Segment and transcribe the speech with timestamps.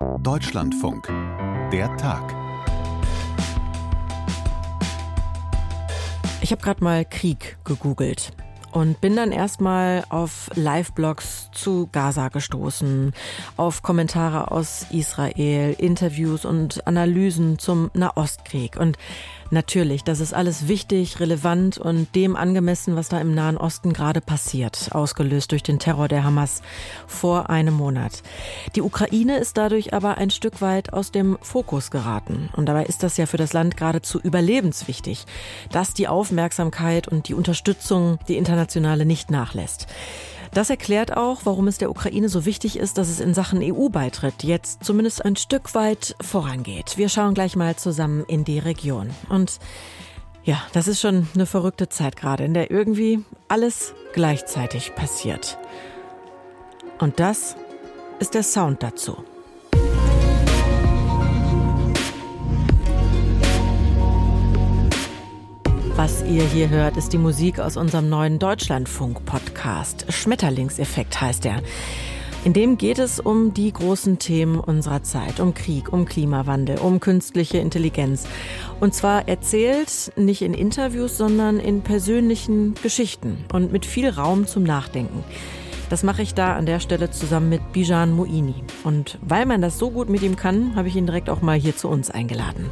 [0.00, 1.08] Deutschlandfunk.
[1.70, 2.34] Der Tag.
[6.40, 8.32] Ich habe gerade mal Krieg gegoogelt
[8.72, 13.12] und bin dann erstmal auf Live-Blogs zu Gaza gestoßen,
[13.58, 18.78] auf Kommentare aus Israel, Interviews und Analysen zum Nahostkrieg.
[18.78, 18.96] Und
[19.50, 24.20] natürlich, das ist alles wichtig, relevant und dem angemessen, was da im Nahen Osten gerade
[24.20, 26.62] passiert, ausgelöst durch den Terror der Hamas
[27.06, 28.22] vor einem Monat.
[28.74, 32.50] Die Ukraine ist dadurch aber ein Stück weit aus dem Fokus geraten.
[32.56, 35.26] Und dabei ist das ja für das Land geradezu überlebenswichtig,
[35.70, 39.86] dass die Aufmerksamkeit und die Unterstützung, die internationale, nicht nachlässt.
[40.52, 44.42] Das erklärt auch, warum es der Ukraine so wichtig ist, dass es in Sachen EU-Beitritt
[44.42, 46.96] jetzt zumindest ein Stück weit vorangeht.
[46.96, 49.10] Wir schauen gleich mal zusammen in die Region.
[49.28, 49.60] Und
[50.42, 55.56] ja, das ist schon eine verrückte Zeit gerade, in der irgendwie alles gleichzeitig passiert.
[56.98, 57.56] Und das
[58.18, 59.24] ist der Sound dazu.
[66.02, 70.10] Was ihr hier hört, ist die Musik aus unserem neuen Deutschlandfunk-Podcast.
[70.10, 71.60] Schmetterlingseffekt heißt er.
[72.42, 77.00] In dem geht es um die großen Themen unserer Zeit, um Krieg, um Klimawandel, um
[77.00, 78.24] künstliche Intelligenz.
[78.80, 84.62] Und zwar erzählt nicht in Interviews, sondern in persönlichen Geschichten und mit viel Raum zum
[84.62, 85.22] Nachdenken.
[85.90, 88.54] Das mache ich da an der Stelle zusammen mit Bijan Moini.
[88.84, 91.58] Und weil man das so gut mit ihm kann, habe ich ihn direkt auch mal
[91.58, 92.70] hier zu uns eingeladen.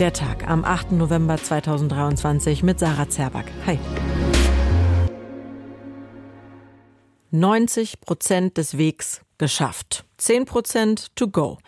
[0.00, 0.90] Der Tag am 8.
[0.90, 3.46] November 2023 mit Sarah Zerback.
[3.66, 3.78] Hi.
[7.30, 10.04] 90 Prozent des Wegs geschafft.
[10.16, 11.58] 10 Prozent to go.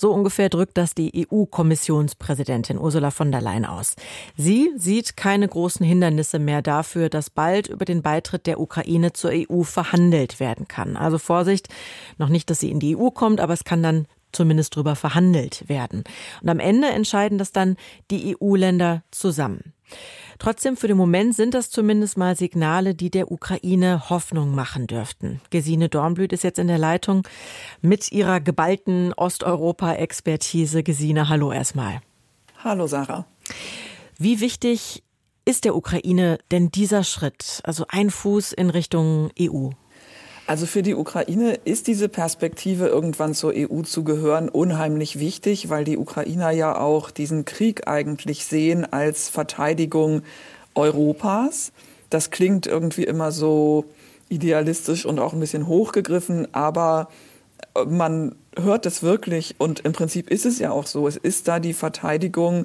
[0.00, 3.96] So ungefähr drückt das die EU-Kommissionspräsidentin Ursula von der Leyen aus.
[4.36, 9.32] Sie sieht keine großen Hindernisse mehr dafür, dass bald über den Beitritt der Ukraine zur
[9.34, 10.96] EU verhandelt werden kann.
[10.96, 11.68] Also Vorsicht,
[12.16, 15.68] noch nicht, dass sie in die EU kommt, aber es kann dann zumindest drüber verhandelt
[15.68, 16.04] werden.
[16.42, 17.76] Und am Ende entscheiden das dann
[18.10, 19.72] die EU-Länder zusammen.
[20.38, 25.40] Trotzdem für den Moment sind das zumindest mal Signale, die der Ukraine Hoffnung machen dürften.
[25.50, 27.26] Gesine Dornblüt ist jetzt in der Leitung
[27.80, 30.82] mit ihrer geballten Osteuropa-Expertise.
[30.82, 32.00] Gesine, hallo erstmal.
[32.62, 33.26] Hallo Sarah.
[34.18, 35.02] Wie wichtig
[35.44, 39.70] ist der Ukraine denn dieser Schritt, also ein Fuß in Richtung EU?
[40.48, 45.84] Also für die Ukraine ist diese Perspektive, irgendwann zur EU zu gehören, unheimlich wichtig, weil
[45.84, 50.22] die Ukrainer ja auch diesen Krieg eigentlich sehen als Verteidigung
[50.74, 51.70] Europas.
[52.08, 53.84] Das klingt irgendwie immer so
[54.30, 57.10] idealistisch und auch ein bisschen hochgegriffen, aber
[57.86, 61.06] man hört es wirklich und im Prinzip ist es ja auch so.
[61.06, 62.64] Es ist da die Verteidigung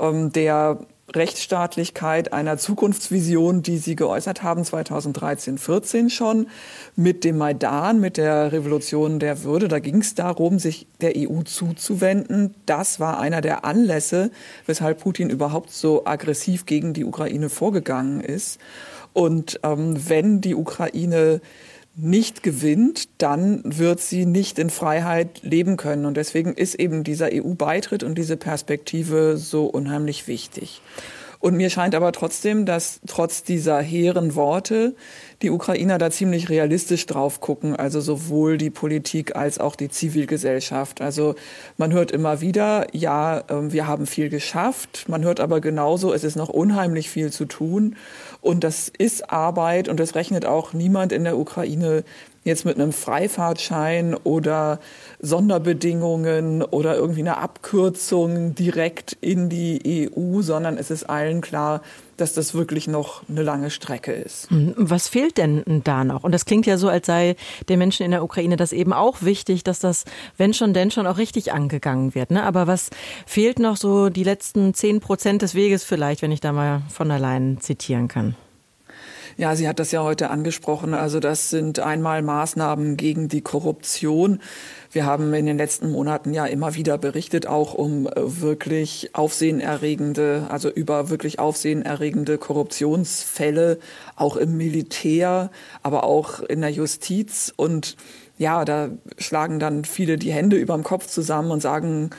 [0.00, 0.80] ähm, der
[1.14, 6.48] Rechtsstaatlichkeit, einer Zukunftsvision, die Sie geäußert haben 2013, 14 schon
[6.96, 9.68] mit dem Maidan, mit der Revolution der Würde.
[9.68, 12.54] Da ging es darum, sich der EU zuzuwenden.
[12.66, 14.30] Das war einer der Anlässe,
[14.66, 18.60] weshalb Putin überhaupt so aggressiv gegen die Ukraine vorgegangen ist.
[19.12, 21.40] Und ähm, wenn die Ukraine
[21.96, 26.06] nicht gewinnt, dann wird sie nicht in Freiheit leben können.
[26.06, 30.80] Und deswegen ist eben dieser EU-Beitritt und diese Perspektive so unheimlich wichtig.
[31.40, 34.94] Und mir scheint aber trotzdem, dass trotz dieser hehren Worte
[35.40, 41.00] die Ukrainer da ziemlich realistisch drauf gucken, also sowohl die Politik als auch die Zivilgesellschaft.
[41.00, 41.34] Also
[41.78, 45.06] man hört immer wieder, ja, ähm, wir haben viel geschafft.
[45.08, 47.96] Man hört aber genauso, es ist noch unheimlich viel zu tun.
[48.42, 52.04] Und das ist Arbeit und das rechnet auch niemand in der Ukraine
[52.44, 54.80] jetzt mit einem Freifahrtschein oder
[55.20, 61.82] Sonderbedingungen oder irgendwie eine Abkürzung direkt in die EU, sondern es ist allen klar,
[62.16, 64.50] dass das wirklich noch eine lange Strecke ist.
[64.50, 66.24] Hm, was fehlt denn da noch?
[66.24, 67.36] Und das klingt ja so, als sei
[67.68, 70.04] den Menschen in der Ukraine das eben auch wichtig, dass das,
[70.36, 72.30] wenn schon, denn schon auch richtig angegangen wird.
[72.30, 72.42] Ne?
[72.42, 72.90] Aber was
[73.26, 77.10] fehlt noch so die letzten zehn Prozent des Weges vielleicht, wenn ich da mal von
[77.10, 78.34] allein zitieren kann?
[79.36, 80.94] Ja, sie hat das ja heute angesprochen.
[80.94, 84.40] Also das sind einmal Maßnahmen gegen die Korruption.
[84.92, 90.46] Wir haben in den letzten Monaten ja immer wieder berichtet, auch um äh, wirklich aufsehenerregende,
[90.50, 93.78] also über wirklich aufsehenerregende Korruptionsfälle,
[94.16, 95.50] auch im Militär,
[95.82, 97.52] aber auch in der Justiz.
[97.56, 97.96] Und
[98.36, 98.88] ja, da
[99.18, 102.10] schlagen dann viele die Hände über dem Kopf zusammen und sagen,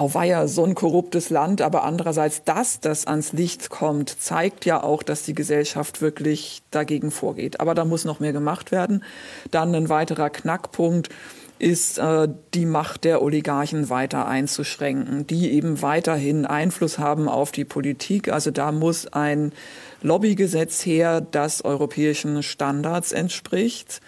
[0.00, 5.02] auweia, so ein korruptes Land, aber andererseits, dass das ans Licht kommt, zeigt ja auch,
[5.02, 7.60] dass die Gesellschaft wirklich dagegen vorgeht.
[7.60, 9.04] Aber da muss noch mehr gemacht werden.
[9.50, 11.10] Dann ein weiterer Knackpunkt
[11.58, 17.66] ist äh, die Macht der Oligarchen weiter einzuschränken, die eben weiterhin Einfluss haben auf die
[17.66, 18.32] Politik.
[18.32, 19.52] Also da muss ein
[20.00, 24.00] Lobbygesetz her, das europäischen Standards entspricht.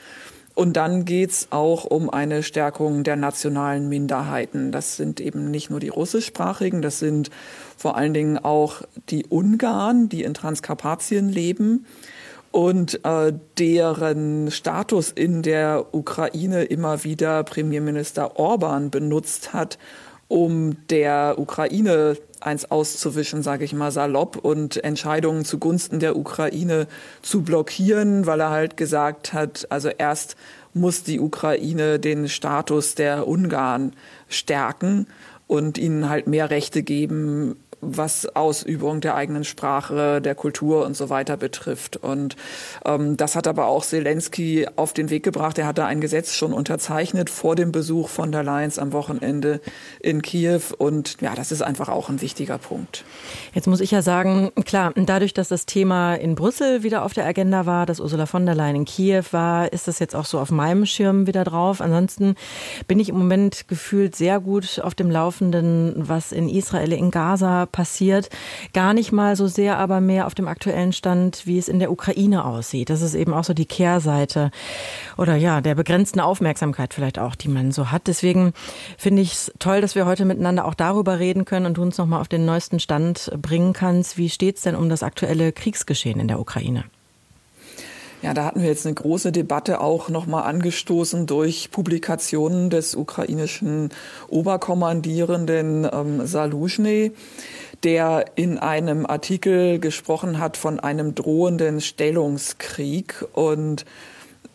[0.54, 4.70] Und dann geht's auch um eine Stärkung der nationalen Minderheiten.
[4.70, 7.30] Das sind eben nicht nur die russischsprachigen, das sind
[7.76, 11.86] vor allen Dingen auch die Ungarn, die in Transkarpatien leben
[12.52, 19.78] und äh, deren Status in der Ukraine immer wieder Premierminister Orban benutzt hat,
[20.32, 26.86] um der Ukraine eins auszuwischen, sage ich mal salopp, und Entscheidungen zugunsten der Ukraine
[27.20, 30.36] zu blockieren, weil er halt gesagt hat, also erst
[30.72, 33.92] muss die Ukraine den Status der Ungarn
[34.26, 35.06] stärken
[35.48, 41.10] und ihnen halt mehr Rechte geben was Ausübung der eigenen Sprache, der Kultur und so
[41.10, 41.96] weiter betrifft.
[41.96, 42.36] Und
[42.84, 45.58] ähm, das hat aber auch Zelensky auf den Weg gebracht.
[45.58, 49.60] Er hat da ein Gesetz schon unterzeichnet vor dem Besuch von der Leyen am Wochenende
[50.00, 50.60] in Kiew.
[50.78, 53.04] Und ja, das ist einfach auch ein wichtiger Punkt.
[53.52, 57.26] Jetzt muss ich ja sagen, klar, dadurch, dass das Thema in Brüssel wieder auf der
[57.26, 60.38] Agenda war, dass Ursula von der Leyen in Kiew war, ist das jetzt auch so
[60.38, 61.80] auf meinem Schirm wieder drauf.
[61.80, 62.36] Ansonsten
[62.86, 67.66] bin ich im Moment gefühlt sehr gut auf dem Laufenden, was in Israel, in Gaza
[67.72, 68.28] passiert.
[68.72, 71.90] Gar nicht mal so sehr, aber mehr auf dem aktuellen Stand, wie es in der
[71.90, 72.90] Ukraine aussieht.
[72.90, 74.50] Das ist eben auch so die Kehrseite
[75.16, 78.06] oder ja, der begrenzten Aufmerksamkeit vielleicht auch, die man so hat.
[78.06, 78.52] Deswegen
[78.98, 81.98] finde ich es toll, dass wir heute miteinander auch darüber reden können und du uns
[81.98, 84.18] nochmal auf den neuesten Stand bringen kannst.
[84.18, 86.84] Wie steht es denn um das aktuelle Kriegsgeschehen in der Ukraine?
[88.22, 93.90] Ja, da hatten wir jetzt eine große Debatte auch nochmal angestoßen durch Publikationen des ukrainischen
[94.28, 97.12] Oberkommandierenden ähm, Saluzhny
[97.82, 103.24] der in einem Artikel gesprochen hat von einem drohenden Stellungskrieg.
[103.32, 103.84] Und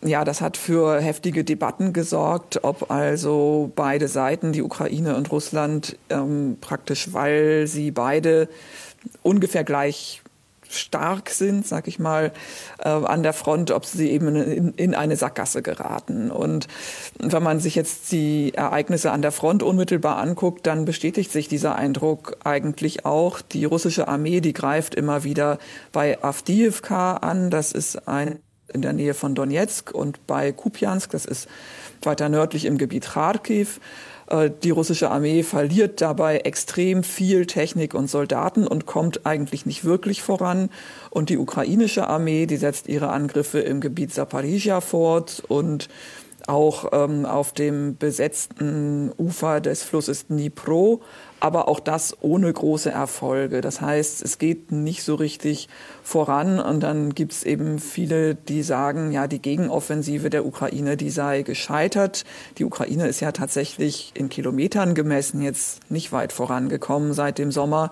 [0.02, 5.96] ja, das hat für heftige Debatten gesorgt, ob also beide Seiten, die Ukraine und Russland,
[6.08, 8.48] ähm, praktisch, weil sie beide
[9.22, 10.22] ungefähr gleich
[10.68, 12.32] stark sind, sag ich mal,
[12.78, 16.30] äh, an der Front, ob sie eben in, in, eine Sackgasse geraten.
[16.30, 16.68] Und
[17.18, 21.76] wenn man sich jetzt die Ereignisse an der Front unmittelbar anguckt, dann bestätigt sich dieser
[21.76, 23.40] Eindruck eigentlich auch.
[23.40, 25.58] Die russische Armee, die greift immer wieder
[25.92, 27.50] bei Avdiivka an.
[27.50, 28.38] Das ist ein
[28.72, 31.48] in der Nähe von Donetsk und bei Kupiansk, das ist
[32.02, 33.80] weiter nördlich im Gebiet Kharkiv.
[34.28, 39.84] Äh, die russische Armee verliert dabei extrem viel Technik und Soldaten und kommt eigentlich nicht
[39.84, 40.70] wirklich voran.
[41.10, 45.88] Und die ukrainische Armee, die setzt ihre Angriffe im Gebiet Zaporizhia fort und
[46.46, 51.02] auch ähm, auf dem besetzten Ufer des Flusses Dnipro
[51.40, 53.60] aber auch das ohne große Erfolge.
[53.60, 55.68] Das heißt, es geht nicht so richtig
[56.02, 61.10] voran und dann gibt es eben viele, die sagen, ja, die Gegenoffensive der Ukraine, die
[61.10, 62.24] sei gescheitert.
[62.58, 67.90] Die Ukraine ist ja tatsächlich in Kilometern gemessen jetzt nicht weit vorangekommen seit dem Sommer.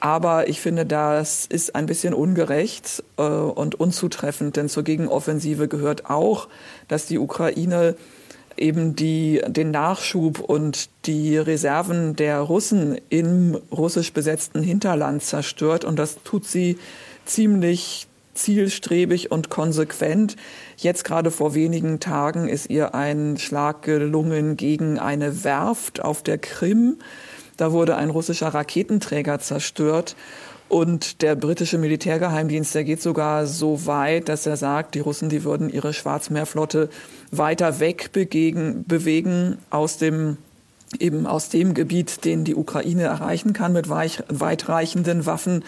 [0.00, 6.08] Aber ich finde, das ist ein bisschen ungerecht äh, und unzutreffend, denn zur Gegenoffensive gehört
[6.08, 6.48] auch,
[6.86, 7.96] dass die Ukraine
[8.58, 15.84] eben die, den Nachschub und die Reserven der Russen im russisch besetzten Hinterland zerstört.
[15.84, 16.78] Und das tut sie
[17.24, 20.36] ziemlich zielstrebig und konsequent.
[20.76, 26.38] Jetzt gerade vor wenigen Tagen ist ihr ein Schlag gelungen gegen eine Werft auf der
[26.38, 26.98] Krim.
[27.56, 30.14] Da wurde ein russischer Raketenträger zerstört.
[30.68, 35.44] Und der britische Militärgeheimdienst, der geht sogar so weit, dass er sagt, die Russen, die
[35.44, 36.90] würden ihre Schwarzmeerflotte
[37.30, 40.36] weiter weg begegen, bewegen aus dem
[40.98, 45.62] eben aus dem Gebiet, den die Ukraine erreichen kann mit weitreichenden Waffen.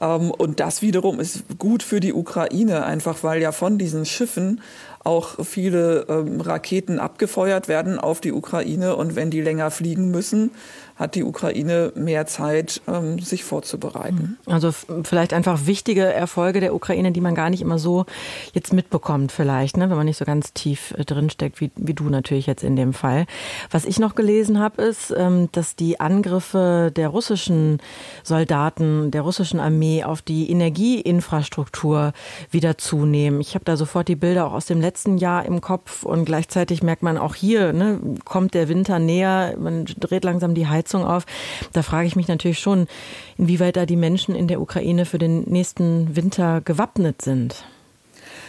[0.00, 4.60] Ähm, und das wiederum ist gut für die Ukraine, einfach weil ja von diesen Schiffen
[5.04, 8.96] auch viele ähm, Raketen abgefeuert werden auf die Ukraine.
[8.96, 10.50] Und wenn die länger fliegen müssen,
[10.96, 14.38] hat die Ukraine mehr Zeit, ähm, sich vorzubereiten.
[14.46, 14.52] Mhm.
[14.52, 18.06] Also vielleicht einfach wichtige Erfolge der Ukraine, die man gar nicht immer so
[18.54, 19.90] jetzt mitbekommt, vielleicht, ne?
[19.90, 22.94] wenn man nicht so ganz tief äh, drinsteckt, wie, wie du natürlich jetzt in dem
[22.94, 23.26] Fall.
[23.70, 27.78] Was ich noch gelesen habe, ist, ähm, dass die Angriffe der russischen
[28.22, 32.14] Soldaten, der russischen Armee auf die Energieinfrastruktur
[32.50, 33.42] wieder zunehmen.
[33.42, 36.82] Ich habe da sofort die Bilder auch aus dem letzten Jahr im Kopf und gleichzeitig
[36.82, 41.04] merkt man auch hier, ne, kommt der Winter näher, man dreht langsam die Heizung Heizung
[41.04, 41.26] auf.
[41.72, 42.86] Da frage ich mich natürlich schon,
[43.36, 47.64] inwieweit da die Menschen in der Ukraine für den nächsten Winter gewappnet sind.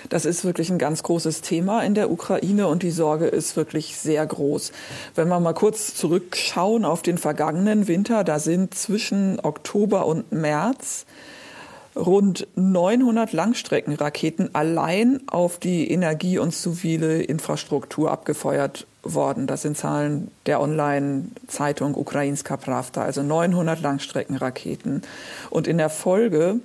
[0.10, 3.98] Das ist wirklich ein ganz großes Thema in der Ukraine und die Sorge ist wirklich
[3.98, 4.72] sehr groß.
[5.16, 11.06] Wenn wir mal kurz zurückschauen auf den vergangenen Winter, da sind zwischen Oktober und März
[11.98, 19.48] rund 900 Langstreckenraketen allein auf die Energie- und zivile Infrastruktur abgefeuert worden.
[19.48, 25.02] Das sind Zahlen der Online-Zeitung Ukrainska Pravda, also 900 Langstreckenraketen.
[25.50, 26.60] Und in der Folge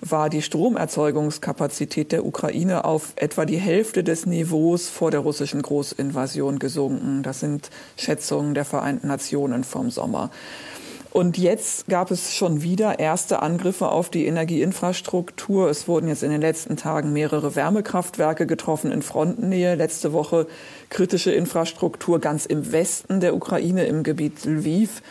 [0.00, 6.58] war die Stromerzeugungskapazität der Ukraine auf etwa die Hälfte des Niveaus vor der russischen Großinvasion
[6.58, 7.22] gesunken.
[7.22, 10.30] Das sind Schätzungen der Vereinten Nationen vom Sommer.
[11.10, 15.70] Und jetzt gab es schon wieder erste Angriffe auf die Energieinfrastruktur.
[15.70, 19.74] Es wurden jetzt in den letzten Tagen mehrere Wärmekraftwerke getroffen in Frontennähe.
[19.74, 20.46] Letzte Woche
[20.90, 25.02] kritische Infrastruktur ganz im Westen der Ukraine im Gebiet Lviv.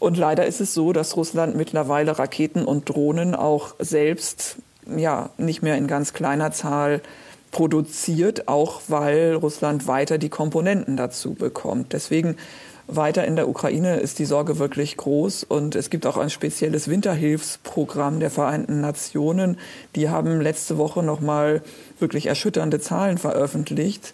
[0.00, 5.62] Und leider ist es so, dass Russland mittlerweile Raketen und Drohnen auch selbst ja nicht
[5.62, 7.00] mehr in ganz kleiner Zahl
[7.50, 11.92] produziert, auch weil Russland weiter die Komponenten dazu bekommt.
[11.92, 12.36] Deswegen
[12.86, 16.88] weiter in der Ukraine ist die Sorge wirklich groß und es gibt auch ein spezielles
[16.88, 19.58] Winterhilfsprogramm der Vereinten Nationen.
[19.96, 21.62] Die haben letzte Woche noch mal
[21.98, 24.12] wirklich erschütternde Zahlen veröffentlicht.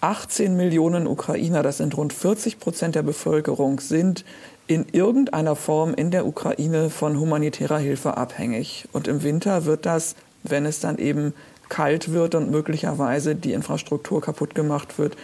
[0.00, 4.24] 18 Millionen Ukrainer, das sind rund 40 Prozent der Bevölkerung, sind
[4.66, 8.88] in irgendeiner Form in der Ukraine von humanitärer Hilfe abhängig.
[8.92, 11.34] Und im Winter wird das, wenn es dann eben
[11.68, 15.16] kalt wird und möglicherweise die Infrastruktur kaputt gemacht wird,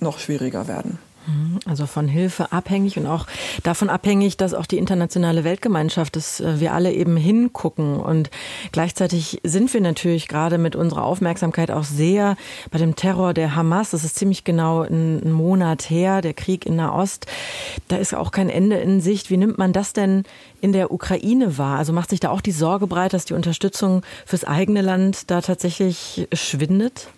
[0.00, 0.98] noch schwieriger werden.
[1.26, 1.60] Mhm.
[1.66, 3.26] Also von Hilfe abhängig und auch
[3.62, 7.96] davon abhängig, dass auch die internationale Weltgemeinschaft, dass äh, wir alle eben hingucken.
[8.00, 8.30] Und
[8.72, 12.36] gleichzeitig sind wir natürlich gerade mit unserer Aufmerksamkeit auch sehr
[12.70, 13.90] bei dem Terror der Hamas.
[13.90, 17.26] Das ist ziemlich genau ein Monat her, der Krieg in Nahost.
[17.88, 19.30] Da ist auch kein Ende in Sicht.
[19.30, 20.24] Wie nimmt man das denn
[20.60, 21.78] in der Ukraine wahr?
[21.78, 25.40] Also macht sich da auch die Sorge breit, dass die Unterstützung fürs eigene Land da
[25.40, 27.08] tatsächlich schwindet?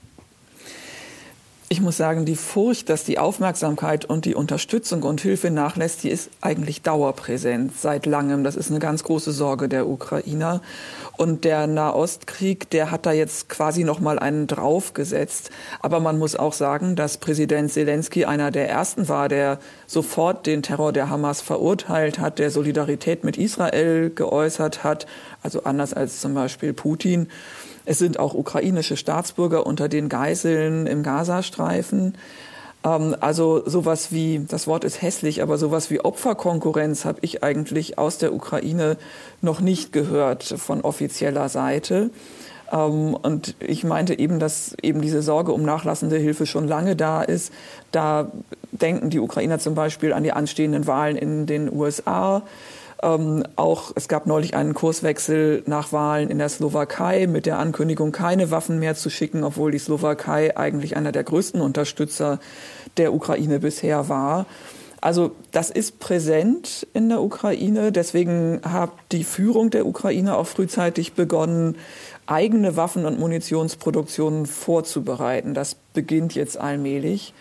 [1.75, 6.09] Ich muss sagen, die Furcht, dass die Aufmerksamkeit und die Unterstützung und Hilfe nachlässt, die
[6.09, 8.45] ist eigentlich dauerpräsent seit langem.
[8.45, 10.63] Das ist eine ganz große Sorge der Ukrainer.
[11.17, 15.51] Und der Nahostkrieg, der hat da jetzt quasi noch mal einen draufgesetzt.
[15.81, 20.63] Aber man muss auch sagen, dass Präsident Zelensky einer der ersten war, der sofort den
[20.63, 25.07] Terror der Hamas verurteilt hat, der Solidarität mit Israel geäußert hat.
[25.43, 27.27] Also anders als zum Beispiel Putin.
[27.87, 32.15] Es sind auch ukrainische Staatsbürger unter den Geiseln im Gazastreifen.
[32.85, 37.99] Ähm, also sowas wie, das Wort ist hässlich, aber sowas wie Opferkonkurrenz habe ich eigentlich
[37.99, 38.97] aus der Ukraine
[39.41, 42.11] noch nicht gehört von offizieller Seite.
[42.73, 47.23] Ähm, und ich meinte eben, dass eben diese Sorge um nachlassende Hilfe schon lange da
[47.23, 47.53] ist.
[47.93, 48.31] Da
[48.73, 52.43] denken die Ukrainer zum Beispiel an die anstehenden Wahlen in den USA.
[53.03, 58.13] Ähm, auch es gab neulich einen Kurswechsel nach Wahlen in der Slowakei mit der Ankündigung,
[58.13, 62.39] keine Waffen mehr zu schicken, obwohl die Slowakei eigentlich einer der größten Unterstützer
[62.97, 64.47] der Ukraine bisher war.
[65.05, 67.93] Also das ist präsent in der Ukraine.
[67.93, 71.77] Deswegen hat die Führung der Ukraine auch frühzeitig begonnen,
[72.25, 75.53] eigene Waffen- und Munitionsproduktionen vorzubereiten.
[75.53, 77.35] Das beginnt jetzt allmählich.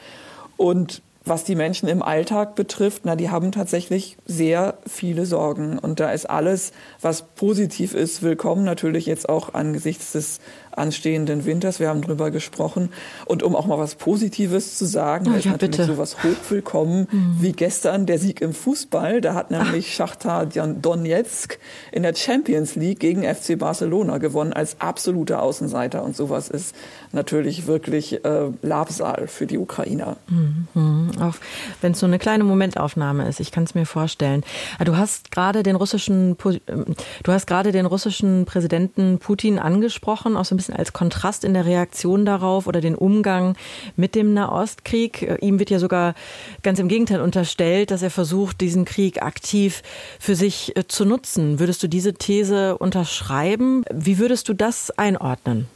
[0.57, 5.79] Und was die Menschen im Alltag betrifft, na, die haben tatsächlich sehr viele Sorgen.
[5.79, 8.63] Und da ist alles, was positiv ist, willkommen.
[8.65, 10.39] Natürlich jetzt auch angesichts des
[10.77, 11.79] anstehenden Winters.
[11.79, 12.89] Wir haben drüber gesprochen.
[13.25, 15.93] Und um auch mal was Positives zu sagen, oh, ist ja, natürlich bitte.
[15.93, 17.37] sowas hochwillkommen mhm.
[17.39, 19.21] wie gestern der Sieg im Fußball.
[19.21, 19.95] Da hat nämlich Ach.
[19.95, 21.59] Schachtar Donetsk
[21.91, 26.03] in der Champions League gegen FC Barcelona gewonnen als absoluter Außenseiter.
[26.03, 26.75] Und sowas ist
[27.11, 30.17] natürlich wirklich äh, Labsal für die Ukrainer.
[30.27, 31.11] Mhm.
[31.19, 31.35] Auch
[31.81, 34.43] wenn es so eine kleine Momentaufnahme ist, ich kann es mir vorstellen.
[34.79, 36.35] Ah, du hast gerade den russischen,
[36.67, 36.85] ähm,
[37.23, 41.53] du hast gerade den russischen Präsidenten Putin angesprochen, auch so ein bisschen als Kontrast in
[41.53, 43.55] der Reaktion darauf oder den Umgang
[43.95, 45.21] mit dem Nahostkrieg.
[45.21, 46.13] Äh, ihm wird ja sogar
[46.61, 49.83] ganz im Gegenteil unterstellt, dass er versucht, diesen Krieg aktiv
[50.19, 51.59] für sich äh, zu nutzen.
[51.59, 53.83] Würdest du diese These unterschreiben?
[53.91, 55.67] Wie würdest du das einordnen?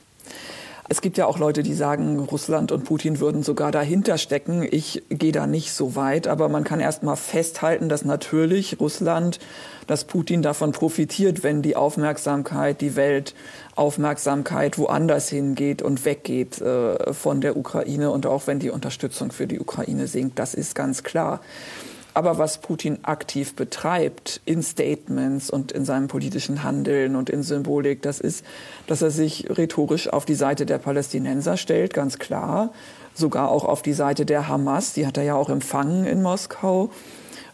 [0.89, 4.65] Es gibt ja auch Leute, die sagen, Russland und Putin würden sogar dahinter stecken.
[4.69, 9.39] Ich gehe da nicht so weit, aber man kann erst mal festhalten, dass natürlich Russland,
[9.87, 17.41] dass Putin davon profitiert, wenn die Aufmerksamkeit, die Weltaufmerksamkeit woanders hingeht und weggeht äh, von
[17.41, 20.39] der Ukraine und auch wenn die Unterstützung für die Ukraine sinkt.
[20.39, 21.41] Das ist ganz klar.
[22.17, 28.01] Aber was Putin aktiv betreibt in Statements und in seinem politischen Handeln und in Symbolik,
[28.01, 28.43] das ist,
[28.87, 32.71] dass er sich rhetorisch auf die Seite der Palästinenser stellt, ganz klar.
[33.13, 36.89] Sogar auch auf die Seite der Hamas, die hat er ja auch empfangen in Moskau.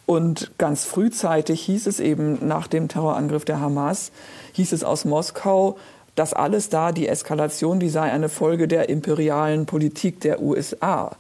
[0.06, 4.14] Und ganz frühzeitig hieß es eben nach dem Terrorangriff der Hamas,
[4.54, 5.78] hieß es aus Moskau,
[6.16, 11.18] dass alles da, die Eskalation, die sei eine Folge der imperialen Politik der USA.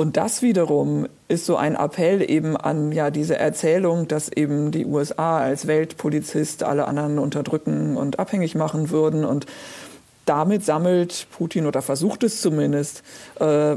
[0.00, 4.86] Und das wiederum ist so ein Appell eben an ja diese Erzählung, dass eben die
[4.86, 9.44] USA als Weltpolizist alle anderen unterdrücken und abhängig machen würden und
[10.24, 13.02] damit sammelt Putin oder versucht es zumindest
[13.40, 13.76] äh,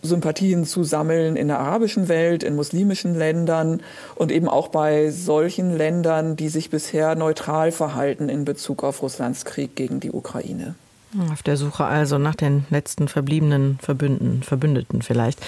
[0.00, 3.82] Sympathien zu sammeln in der arabischen Welt, in muslimischen Ländern
[4.14, 9.44] und eben auch bei solchen Ländern, die sich bisher neutral verhalten in Bezug auf Russlands
[9.44, 10.76] Krieg gegen die Ukraine.
[11.30, 15.40] Auf der Suche also nach den letzten verbliebenen Verbünden, Verbündeten vielleicht.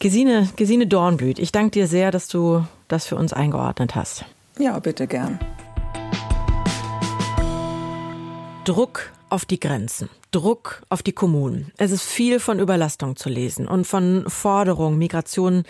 [0.00, 4.26] Gesine, Gesine Dornblüt, ich danke dir sehr, dass du das für uns eingeordnet hast.
[4.58, 5.38] Ja, bitte gern.
[8.64, 11.72] Druck auf die Grenzen, Druck auf die Kommunen.
[11.78, 15.62] Es ist viel von Überlastung zu lesen und von Forderungen, Migration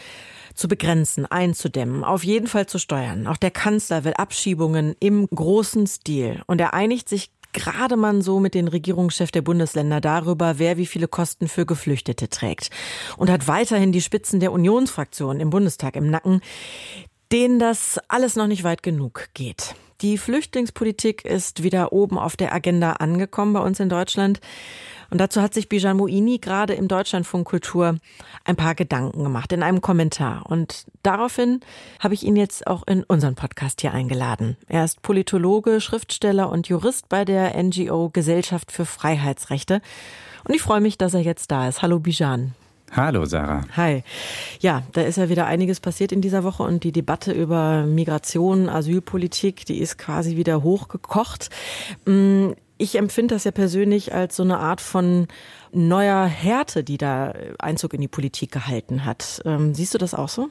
[0.54, 3.28] zu begrenzen, einzudämmen, auf jeden Fall zu steuern.
[3.28, 8.40] Auch der Kanzler will Abschiebungen im großen Stil und er einigt sich gerade man so
[8.40, 12.70] mit den Regierungschefs der Bundesländer darüber, wer wie viele Kosten für Geflüchtete trägt.
[13.16, 16.40] Und hat weiterhin die Spitzen der Unionsfraktion im Bundestag im Nacken,
[17.32, 19.74] denen das alles noch nicht weit genug geht.
[20.00, 24.40] Die Flüchtlingspolitik ist wieder oben auf der Agenda angekommen bei uns in Deutschland.
[25.10, 27.96] Und dazu hat sich Bijan Moini gerade im Deutschlandfunk Kultur
[28.44, 30.44] ein paar Gedanken gemacht in einem Kommentar.
[30.46, 31.60] Und daraufhin
[31.98, 34.56] habe ich ihn jetzt auch in unseren Podcast hier eingeladen.
[34.66, 39.80] Er ist Politologe, Schriftsteller und Jurist bei der NGO Gesellschaft für Freiheitsrechte.
[40.46, 41.80] Und ich freue mich, dass er jetzt da ist.
[41.80, 42.54] Hallo Bijan.
[42.92, 43.64] Hallo Sarah.
[43.76, 44.02] Hi.
[44.60, 48.68] Ja, da ist ja wieder einiges passiert in dieser Woche und die Debatte über Migration,
[48.68, 51.50] Asylpolitik, die ist quasi wieder hochgekocht.
[52.78, 55.26] Ich empfinde das ja persönlich als so eine Art von
[55.72, 59.42] neuer Härte, die da Einzug in die Politik gehalten hat.
[59.44, 60.48] Ähm, siehst du das auch so?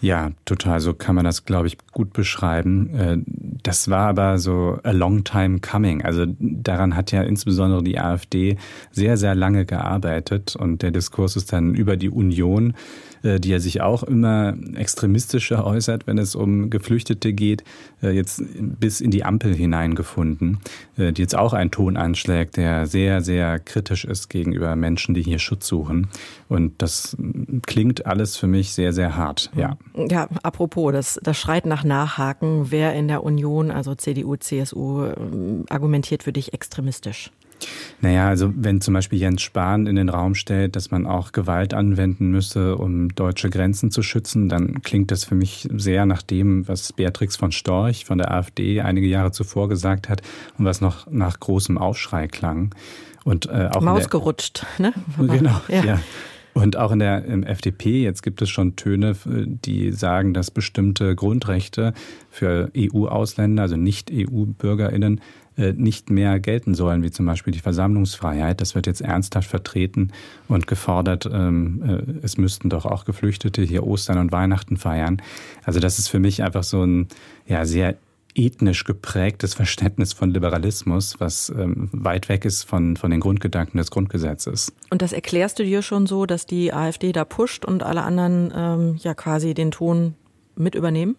[0.00, 0.80] Ja, total.
[0.80, 2.94] So kann man das, glaube ich, gut beschreiben.
[2.94, 3.18] Äh,
[3.62, 6.02] das war aber so a long time coming.
[6.02, 8.56] Also daran hat ja insbesondere die AfD
[8.90, 12.74] sehr, sehr lange gearbeitet und der Diskurs ist dann über die Union äh,
[13.22, 17.64] die ja sich auch immer extremistischer äußert, wenn es um Geflüchtete geht,
[18.02, 20.58] äh, jetzt bis in die Ampel hineingefunden,
[20.96, 25.22] äh, die jetzt auch einen Ton anschlägt, der sehr, sehr kritisch ist gegenüber Menschen, die
[25.22, 26.08] hier Schutz suchen.
[26.48, 27.16] Und das
[27.66, 29.76] klingt alles für mich sehr, sehr hart, ja.
[29.94, 32.70] Ja, apropos, das, das schreit nach Nachhaken.
[32.70, 35.12] Wer in der Union, also CDU, CSU,
[35.68, 37.30] argumentiert für dich extremistisch?
[38.00, 41.74] Naja, also wenn zum Beispiel Jens Spahn in den Raum stellt, dass man auch Gewalt
[41.74, 46.66] anwenden müsse, um deutsche Grenzen zu schützen, dann klingt das für mich sehr nach dem,
[46.68, 50.22] was Beatrix von Storch von der AfD einige Jahre zuvor gesagt hat
[50.58, 52.74] und was noch nach großem Aufschrei klang.
[53.24, 54.92] Und äh, auch Maus gerutscht, ne?
[55.18, 55.84] Genau, ja.
[55.84, 56.00] ja.
[56.52, 61.14] Und auch in der im FDP, jetzt gibt es schon Töne, die sagen, dass bestimmte
[61.14, 61.94] Grundrechte
[62.28, 65.20] für EU-Ausländer, also nicht EU-BürgerInnen, äh,
[65.72, 68.60] nicht mehr gelten sollen, wie zum Beispiel die Versammlungsfreiheit.
[68.60, 70.12] Das wird jetzt ernsthaft vertreten
[70.48, 75.22] und gefordert, ähm, äh, es müssten doch auch Geflüchtete hier Ostern und Weihnachten feiern.
[75.64, 77.08] Also das ist für mich einfach so ein
[77.46, 77.96] ja, sehr
[78.34, 83.90] ethnisch geprägtes Verständnis von Liberalismus, was ähm, weit weg ist von, von den Grundgedanken des
[83.90, 84.72] Grundgesetzes.
[84.90, 88.52] Und das erklärst du dir schon so, dass die AfD da pusht und alle anderen
[88.54, 90.14] ähm, ja quasi den Ton
[90.56, 91.16] mit übernehmen?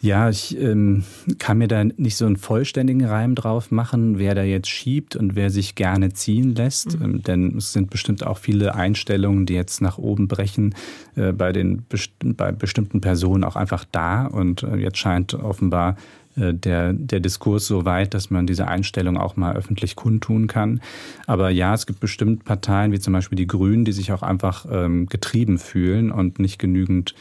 [0.00, 1.02] Ja, ich ähm,
[1.38, 5.34] kann mir da nicht so einen vollständigen Reim drauf machen, wer da jetzt schiebt und
[5.34, 6.98] wer sich gerne ziehen lässt.
[6.98, 7.04] Mhm.
[7.04, 10.74] Ähm, denn es sind bestimmt auch viele Einstellungen, die jetzt nach oben brechen,
[11.16, 14.26] äh, bei den best bei bestimmten Personen auch einfach da.
[14.26, 15.96] Und äh, jetzt scheint offenbar
[16.36, 20.80] äh, der, der Diskurs so weit, dass man diese Einstellung auch mal öffentlich kundtun kann.
[21.26, 24.64] Aber ja, es gibt bestimmt Parteien, wie zum Beispiel die Grünen, die sich auch einfach
[24.70, 27.14] ähm, getrieben fühlen und nicht genügend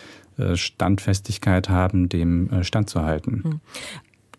[0.56, 3.62] Standfestigkeit haben, dem äh, standzuhalten.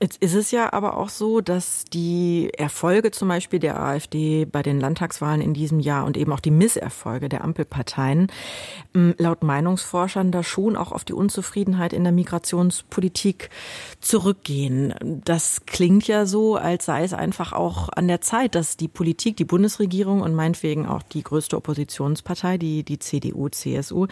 [0.01, 4.63] Jetzt ist es ja aber auch so, dass die Erfolge zum Beispiel der AfD bei
[4.63, 8.31] den Landtagswahlen in diesem Jahr und eben auch die Misserfolge der Ampelparteien
[8.95, 13.51] ähm, laut Meinungsforschern da schon auch auf die Unzufriedenheit in der Migrationspolitik
[14.01, 14.95] zurückgehen.
[15.25, 19.37] Das klingt ja so, als sei es einfach auch an der Zeit, dass die Politik,
[19.37, 24.07] die Bundesregierung und meinetwegen auch die größte Oppositionspartei, die, die CDU, CSU,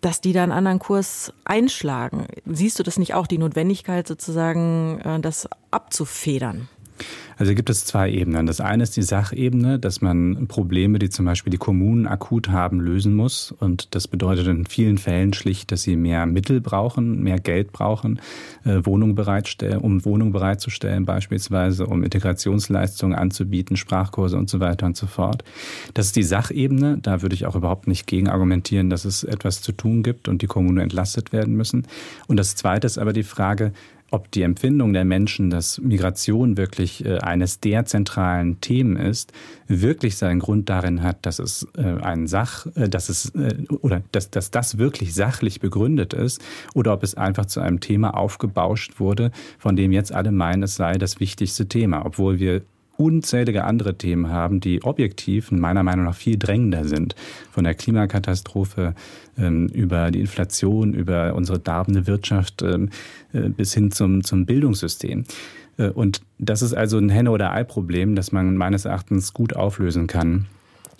[0.00, 2.28] dass die da einen anderen Kurs einschlagen.
[2.46, 6.68] Siehst du das nicht auch, die Notwendigkeit sozusagen, äh, das abzufedern?
[7.36, 8.46] Also gibt es zwei Ebenen.
[8.46, 12.80] Das eine ist die Sachebene, dass man Probleme, die zum Beispiel die Kommunen akut haben,
[12.80, 13.52] lösen muss.
[13.52, 18.20] Und das bedeutet in vielen Fällen schlicht, dass sie mehr Mittel brauchen, mehr Geld brauchen,
[18.64, 24.96] äh, Wohnungen bereitstellen, um Wohnungen bereitzustellen, beispielsweise, um Integrationsleistungen anzubieten, Sprachkurse und so weiter und
[24.96, 25.42] so fort.
[25.94, 26.98] Das ist die Sachebene.
[27.02, 30.42] Da würde ich auch überhaupt nicht gegen argumentieren, dass es etwas zu tun gibt und
[30.42, 31.86] die Kommunen entlastet werden müssen.
[32.28, 33.72] Und das zweite ist aber die Frage,
[34.14, 39.32] ob die Empfindung der Menschen, dass Migration wirklich äh, eines der zentralen Themen ist,
[39.66, 43.32] wirklich seinen Grund darin hat, dass es äh, ein Sach, äh, dass es
[43.80, 46.40] oder dass, dass das wirklich sachlich begründet ist,
[46.74, 50.76] oder ob es einfach zu einem Thema aufgebauscht wurde, von dem jetzt alle meinen, es
[50.76, 52.62] sei das wichtigste Thema, obwohl wir
[52.96, 57.14] unzählige andere Themen haben, die objektiv meiner Meinung nach viel drängender sind.
[57.50, 58.94] Von der Klimakatastrophe
[59.38, 62.90] ähm, über die Inflation, über unsere darbende Wirtschaft ähm,
[63.32, 65.24] äh, bis hin zum, zum Bildungssystem.
[65.76, 70.06] Äh, und das ist also ein Henne- oder Ei-Problem, das man meines Erachtens gut auflösen
[70.06, 70.46] kann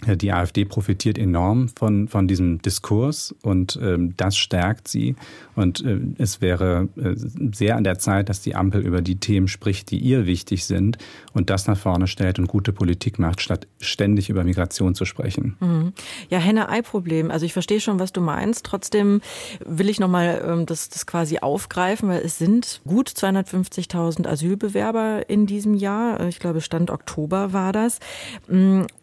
[0.07, 5.17] die AfD profitiert enorm von, von diesem Diskurs und ähm, das stärkt sie.
[5.55, 7.15] Und äh, es wäre äh,
[7.53, 10.99] sehr an der Zeit, dass die Ampel über die Themen spricht, die ihr wichtig sind
[11.33, 15.57] und das nach vorne stellt und gute Politik macht, statt ständig über Migration zu sprechen.
[15.61, 15.93] Mhm.
[16.29, 17.31] Ja, Henne-Ei-Problem.
[17.31, 18.67] Also ich verstehe schon, was du meinst.
[18.67, 19.21] Trotzdem
[19.65, 25.47] will ich nochmal ähm, das, das quasi aufgreifen, weil es sind gut 250.000 Asylbewerber in
[25.47, 26.27] diesem Jahr.
[26.29, 28.01] Ich glaube, Stand Oktober war das.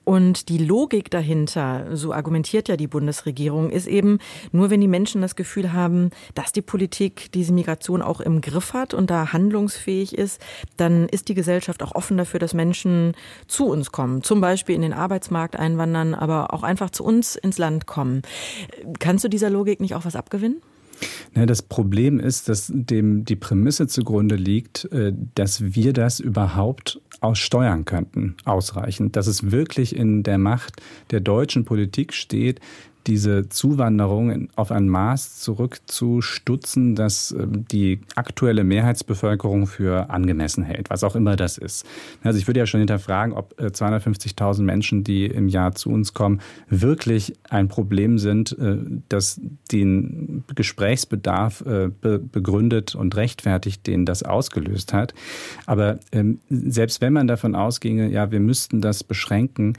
[0.04, 4.18] Und die Logik dahinter, so argumentiert ja die Bundesregierung, ist eben,
[4.52, 8.74] nur wenn die Menschen das Gefühl haben, dass die Politik diese Migration auch im Griff
[8.74, 10.42] hat und da handlungsfähig ist,
[10.78, 13.14] dann ist die Gesellschaft auch offen dafür, dass Menschen
[13.48, 14.24] zu uns kommen.
[14.24, 18.24] Zum Beispiel in den Arbeitsmarkt einwandern, aber auch einfach zu uns ins Land kommen.
[19.00, 20.62] Kannst du dieser Logik nicht auch was abgewinnen?
[21.34, 27.86] Das Problem ist, dass dem die Prämisse zugrunde liegt, äh, dass wir das überhaupt aussteuern
[27.86, 29.16] könnten, ausreichend.
[29.16, 32.60] Dass es wirklich in der Macht der deutschen Politik steht,
[33.08, 41.04] diese Zuwanderung auf ein Maß zurückzustutzen, das ähm, die aktuelle Mehrheitsbevölkerung für angemessen hält, was
[41.04, 41.86] auch immer das ist.
[42.24, 46.14] Also ich würde ja schon hinterfragen, ob 250.000 äh, Menschen, die im Jahr zu uns
[46.14, 48.78] kommen, wirklich ein Problem sind, äh,
[49.10, 49.40] das
[49.72, 55.14] den Gesprächsbedarf äh, begründet und rechtfertigt, den das ausgelöst hat.
[55.66, 59.78] Aber ähm, selbst wenn man davon ausginge, ja, wir müssten das beschränken,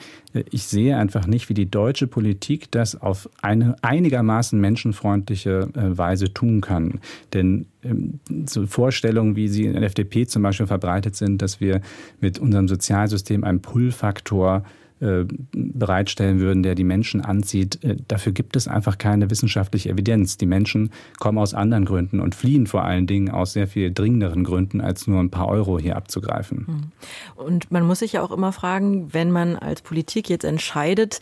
[0.50, 6.32] ich sehe einfach nicht, wie die deutsche Politik das auf eine einigermaßen menschenfreundliche äh, Weise
[6.32, 7.00] tun kann.
[7.32, 11.80] Denn ähm, so Vorstellungen, wie sie in der FDP zum Beispiel verbreitet sind, dass wir
[12.20, 14.81] mit unserem Sozialsystem einen Pull-Faktor äh,
[15.52, 17.82] bereitstellen würden, der die Menschen anzieht.
[17.82, 20.36] Äh, dafür gibt es einfach keine wissenschaftliche Evidenz.
[20.36, 24.44] Die Menschen kommen aus anderen Gründen und fliehen vor allen Dingen aus sehr viel dringenderen
[24.44, 26.66] Gründen, als nur ein paar Euro hier abzugreifen.
[26.66, 26.82] Hm.
[27.44, 31.20] Und man muss sich ja auch immer fragen, wenn man als Politik jetzt entscheidet,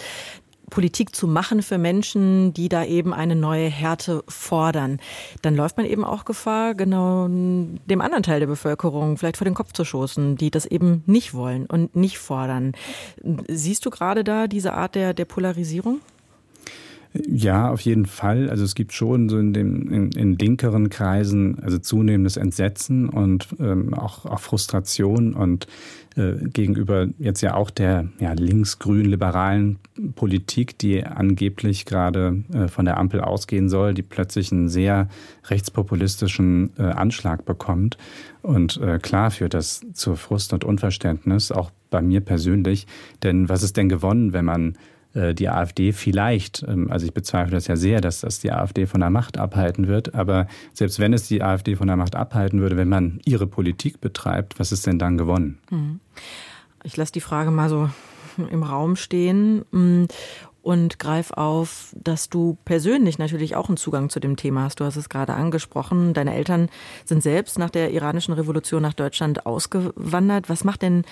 [0.70, 5.00] Politik zu machen für Menschen, die da eben eine neue Härte fordern,
[5.42, 9.54] dann läuft man eben auch Gefahr, genau dem anderen Teil der Bevölkerung vielleicht vor den
[9.54, 12.72] Kopf zu stoßen, die das eben nicht wollen und nicht fordern.
[13.48, 16.00] Siehst du gerade da diese Art der, der Polarisierung?
[17.12, 18.48] Ja, auf jeden Fall.
[18.48, 23.48] Also es gibt schon so in, dem, in, in linkeren Kreisen also zunehmendes Entsetzen und
[23.58, 25.66] ähm, auch, auch Frustration und
[26.16, 29.78] gegenüber jetzt ja auch der ja, links-grün-liberalen
[30.14, 35.08] Politik, die angeblich gerade äh, von der Ampel ausgehen soll, die plötzlich einen sehr
[35.44, 37.96] rechtspopulistischen äh, Anschlag bekommt.
[38.42, 42.86] Und äh, klar führt das zu Frust und Unverständnis, auch bei mir persönlich.
[43.22, 44.76] Denn was ist denn gewonnen, wenn man äh,
[45.14, 49.00] die AfD vielleicht, ähm, also ich bezweifle das ja sehr, dass das die AfD von
[49.00, 52.76] der Macht abhalten wird, aber selbst wenn es die AfD von der Macht abhalten würde,
[52.76, 55.58] wenn man ihre Politik betreibt, was ist denn dann gewonnen?
[55.70, 56.00] Hm.
[56.84, 57.90] Ich lasse die Frage mal so
[58.50, 60.06] im Raum stehen hm,
[60.62, 64.80] und greif auf, dass du persönlich natürlich auch einen Zugang zu dem Thema hast.
[64.80, 66.12] Du hast es gerade angesprochen.
[66.12, 66.68] Deine Eltern
[67.04, 70.48] sind selbst nach der iranischen Revolution nach Deutschland ausgewandert.
[70.48, 71.04] Was macht denn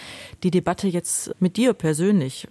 [0.43, 2.47] die Debatte jetzt mit dir persönlich?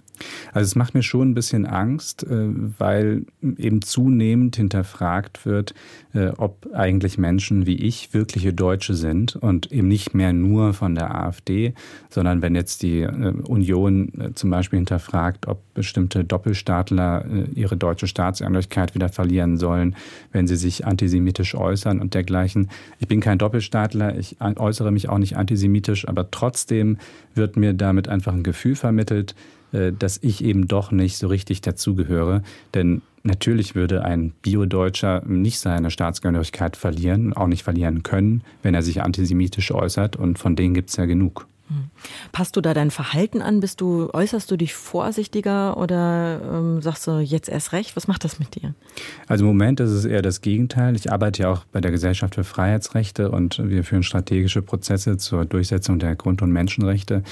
[0.52, 3.24] Also es macht mir schon ein bisschen Angst, äh, weil
[3.56, 5.74] eben zunehmend hinterfragt wird,
[6.14, 10.94] äh, ob eigentlich Menschen wie ich wirkliche Deutsche sind und eben nicht mehr nur von
[10.94, 11.74] der AfD,
[12.10, 18.94] sondern wenn jetzt die äh, Union zum Beispiel hinterfragt, ob bestimmte Doppelstaatler ihre deutsche Staatsangehörigkeit
[18.94, 19.94] wieder verlieren sollen,
[20.32, 22.68] wenn sie sich antisemitisch äußern und dergleichen.
[22.98, 26.98] Ich bin kein Doppelstaatler, ich äußere mich auch nicht antisemitisch, aber trotzdem
[27.34, 29.34] wird mir damit einfach ein Gefühl vermittelt,
[29.72, 32.42] dass ich eben doch nicht so richtig dazugehöre.
[32.74, 38.82] Denn natürlich würde ein Bio-Deutscher nicht seine Staatsgehörigkeit verlieren, auch nicht verlieren können, wenn er
[38.82, 40.16] sich antisemitisch äußert.
[40.16, 41.46] Und von denen gibt es ja genug.
[41.68, 41.90] Hm.
[42.32, 43.60] Passt du da dein Verhalten an?
[43.60, 47.94] Bist du, äußerst du dich vorsichtiger oder ähm, sagst du jetzt erst recht?
[47.94, 48.74] Was macht das mit dir?
[49.26, 50.96] Also im Moment ist es eher das Gegenteil.
[50.96, 55.44] Ich arbeite ja auch bei der Gesellschaft für Freiheitsrechte und wir führen strategische Prozesse zur
[55.44, 57.22] Durchsetzung der Grund- und Menschenrechte.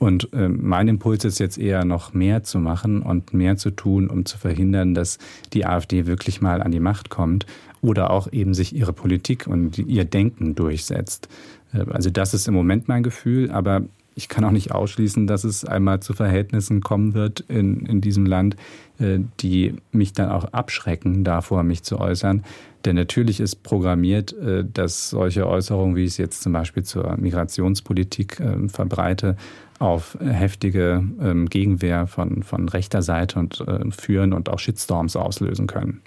[0.00, 4.08] Und äh, mein Impuls ist jetzt eher noch mehr zu machen und mehr zu tun,
[4.08, 5.18] um zu verhindern, dass
[5.52, 7.46] die AfD wirklich mal an die Macht kommt
[7.80, 11.28] oder auch eben sich ihre Politik und ihr Denken durchsetzt.
[11.74, 13.82] Äh, also das ist im Moment mein Gefühl, aber
[14.16, 18.26] ich kann auch nicht ausschließen, dass es einmal zu Verhältnissen kommen wird in, in diesem
[18.26, 18.56] Land,
[19.00, 22.44] äh, die mich dann auch abschrecken, davor mich zu äußern.
[22.84, 27.16] Denn natürlich ist programmiert, äh, dass solche Äußerungen, wie ich es jetzt zum Beispiel zur
[27.16, 29.36] Migrationspolitik verbreite,
[29.80, 36.00] auf heftige ähm, Gegenwehr von, von rechter Seite und führen und auch Shitstorms auslösen können.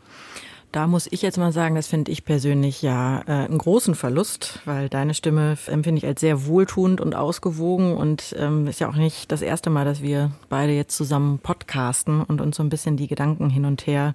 [0.72, 4.60] Da muss ich jetzt mal sagen, das finde ich persönlich ja äh, einen großen Verlust,
[4.66, 8.96] weil deine Stimme empfinde ich als sehr wohltuend und ausgewogen und ähm, ist ja auch
[8.96, 12.98] nicht das erste Mal, dass wir beide jetzt zusammen podcasten und uns so ein bisschen
[12.98, 14.14] die Gedanken hin und her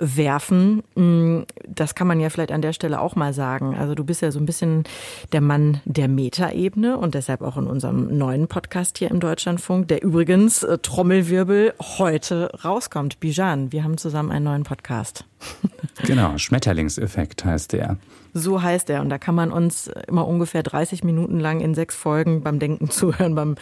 [0.00, 0.82] werfen.
[0.96, 3.76] Mm, das kann man ja vielleicht an der Stelle auch mal sagen.
[3.78, 4.84] Also du bist ja so ein bisschen
[5.32, 10.02] der Mann der Metaebene und deshalb auch in unserem neuen Podcast hier im Deutschlandfunk, der
[10.02, 13.20] übrigens äh, Trommelwirbel heute rauskommt.
[13.20, 15.24] Bijan, wir haben zusammen einen neuen Podcast.
[16.04, 17.98] Genau, Schmetterlingseffekt heißt der.
[18.32, 19.00] So heißt er.
[19.00, 22.90] Und da kann man uns immer ungefähr 30 Minuten lang in sechs Folgen beim Denken
[22.90, 23.56] zuhören, beim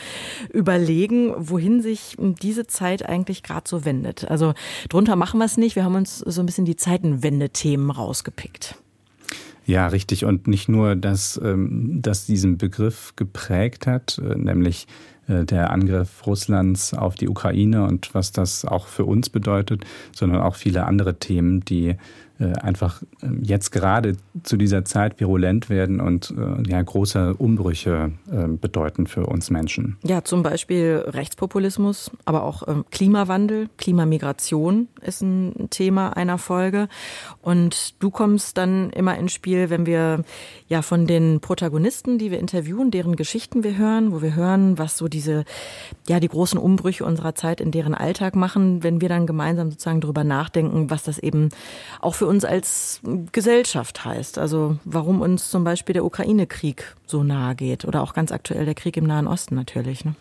[0.53, 4.31] Überlegen, wohin sich diese Zeit eigentlich gerade so wendet.
[4.31, 4.55] Also
[4.89, 5.77] drunter machen wir es nicht.
[5.77, 8.77] Wir haben uns so ein bisschen die Zeitenwende-Themen rausgepickt.
[9.65, 10.25] Ja, richtig.
[10.25, 14.87] Und nicht nur, dass ähm, das diesen Begriff geprägt hat, äh, nämlich
[15.29, 20.55] der Angriff Russlands auf die Ukraine und was das auch für uns bedeutet, sondern auch
[20.55, 21.97] viele andere Themen, die äh,
[22.45, 28.59] einfach ähm, jetzt gerade zu dieser Zeit virulent werden und äh, ja, große Umbrüche ähm,
[28.59, 29.97] bedeuten für uns Menschen.
[30.05, 36.89] Ja, zum Beispiel Rechtspopulismus, aber auch ähm, Klimawandel, Klimamigration ist ein Thema einer Folge.
[37.43, 40.23] Und du kommst dann immer ins Spiel, wenn wir
[40.69, 44.97] ja von den Protagonisten, die wir interviewen, deren Geschichten wir hören, wo wir hören, was
[44.97, 45.45] so diese,
[46.07, 50.01] ja, die großen Umbrüche unserer Zeit in deren Alltag machen, wenn wir dann gemeinsam sozusagen
[50.01, 51.49] darüber nachdenken, was das eben
[52.01, 53.01] auch für uns als
[53.33, 54.39] Gesellschaft heißt.
[54.39, 58.75] Also warum uns zum Beispiel der Ukraine-Krieg so nahe geht oder auch ganz aktuell der
[58.75, 60.05] Krieg im Nahen Osten natürlich.
[60.05, 60.15] Ne?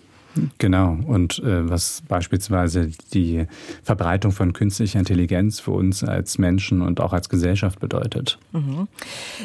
[0.58, 0.98] Genau.
[1.06, 3.46] Und äh, was beispielsweise die
[3.84, 8.38] Verbreitung von künstlicher Intelligenz für uns als Menschen und auch als Gesellschaft bedeutet.
[8.52, 8.88] Mhm.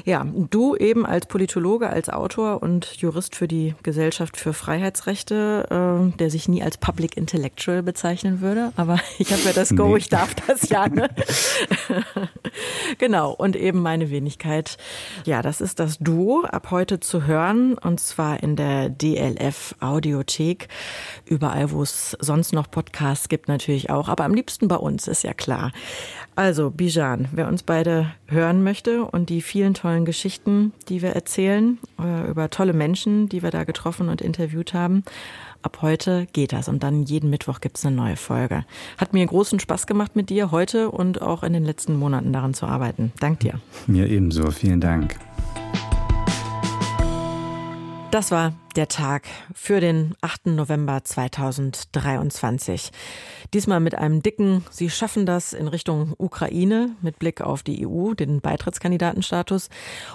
[0.05, 6.16] Ja, du eben als Politologe, als Autor und Jurist für die Gesellschaft für Freiheitsrechte, äh,
[6.18, 9.98] der sich nie als Public Intellectual bezeichnen würde, aber ich habe ja das Go, nee.
[9.98, 10.88] ich darf das ja.
[10.88, 11.09] Ne?
[12.98, 13.33] genau.
[13.33, 14.76] Und eben meine Wenigkeit.
[15.24, 20.68] Ja, das ist das Duo ab heute zu hören und zwar in der DLF Audiothek.
[21.25, 24.09] Überall, wo es sonst noch Podcasts gibt, natürlich auch.
[24.09, 25.73] Aber am liebsten bei uns, ist ja klar.
[26.35, 31.79] Also, Bijan, wer uns beide hören möchte und die vielen tollen Geschichten, die wir erzählen,
[32.01, 35.05] äh, über tolle Menschen, die wir da getroffen und interviewt haben,
[35.62, 36.68] ab heute geht das.
[36.68, 38.64] Und dann jeden Mittwoch gibt es eine neue Folge.
[38.99, 42.55] Hat mir großen Spaß gemacht mit dir heute und auch in den letzten Monaten daran
[42.55, 43.12] zu arbeiten.
[43.21, 43.61] Dank dir.
[43.87, 44.51] Mir ebenso.
[44.51, 45.16] Vielen Dank.
[48.12, 50.48] Das war der Tag für den 8.
[50.48, 52.90] November 2023.
[53.55, 58.12] Diesmal mit einem dicken Sie schaffen das in Richtung Ukraine mit Blick auf die EU,
[58.12, 59.70] den Beitrittskandidatenstatus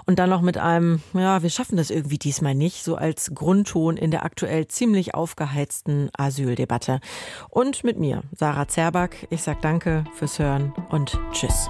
[0.06, 3.98] und dann noch mit einem, ja, wir schaffen das irgendwie diesmal nicht, so als Grundton
[3.98, 7.00] in der aktuell ziemlich aufgeheizten Asyldebatte.
[7.50, 9.26] Und mit mir, Sarah Zerback.
[9.32, 11.68] Ich sag danke fürs Hören und tschüss.